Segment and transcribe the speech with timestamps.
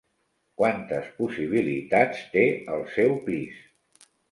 [0.61, 2.43] Quantes possibilitats té
[2.79, 3.63] el seu pis?